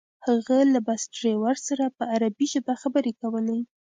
[0.27, 3.59] هغه له بس ډریور سره په عربي ژبه خبرې کولې.